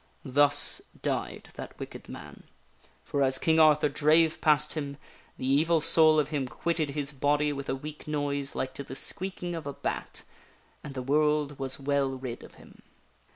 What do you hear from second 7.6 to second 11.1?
a weak noise like to the squeaking of a bat, and the